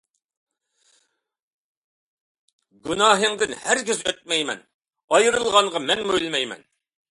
[2.89, 4.67] گۇناھىڭدىن ھەرگىز ئۆتمەيمەن،
[5.19, 6.69] ئايرىلغانغا مەنمۇ ئۆلمەيمەن.